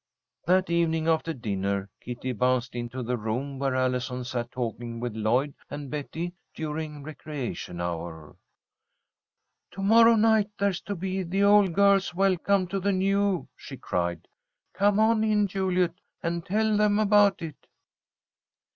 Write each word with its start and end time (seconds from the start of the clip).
That 0.47 0.71
evening 0.71 1.07
after 1.07 1.31
dinner 1.31 1.87
Kitty 1.99 2.31
bounced 2.31 2.73
into 2.73 3.03
the 3.03 3.17
room 3.17 3.59
where 3.59 3.75
Allison 3.75 4.23
sat 4.23 4.51
talking 4.51 4.99
with 4.99 5.15
Lloyd 5.15 5.53
and 5.69 5.91
Betty 5.91 6.33
during 6.55 7.03
recreation 7.03 7.79
hour. 7.79 8.35
"To 9.73 9.83
morrow 9.83 10.15
night 10.15 10.49
there's 10.57 10.81
to 10.89 10.95
be 10.95 11.21
the 11.21 11.43
Old 11.43 11.73
Girls' 11.73 12.15
Welcome 12.15 12.65
to 12.69 12.79
the 12.79 12.91
New!" 12.91 13.47
she 13.55 13.77
cried. 13.77 14.27
"Come 14.73 14.99
on 14.99 15.23
in, 15.23 15.45
Juliet, 15.45 15.93
and 16.23 16.43
tell 16.43 16.77
them 16.77 16.97
about 16.97 17.43
it." 17.43 17.67